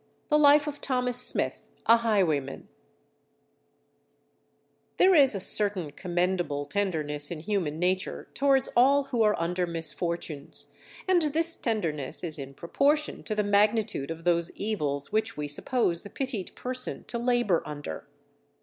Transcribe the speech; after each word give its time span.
The 0.29 0.39
Life 0.39 0.65
of 0.65 0.77
THOMAS 0.81 1.21
SMITH, 1.21 1.67
a 1.85 1.97
Highwayman 1.97 2.67
There 4.97 5.13
is 5.13 5.35
a 5.35 5.39
certain 5.39 5.91
commendable 5.91 6.65
tenderness 6.65 7.29
in 7.29 7.41
human 7.41 7.77
nature 7.77 8.27
towards 8.33 8.67
all 8.75 9.03
who 9.03 9.21
are 9.21 9.39
under 9.39 9.67
misfortunes, 9.67 10.71
and 11.07 11.21
this 11.21 11.55
tenderness 11.55 12.23
is 12.23 12.39
in 12.39 12.55
proportion 12.55 13.21
to 13.25 13.35
the 13.35 13.43
magnitude 13.43 14.09
of 14.09 14.23
those 14.23 14.49
evils 14.55 15.11
which 15.11 15.37
we 15.37 15.47
suppose 15.47 16.01
the 16.01 16.09
pitied 16.09 16.55
person 16.55 17.03
to 17.03 17.19
labour 17.19 17.61
under. 17.63 18.07